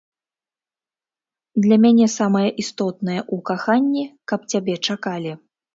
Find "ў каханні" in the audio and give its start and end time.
3.33-4.05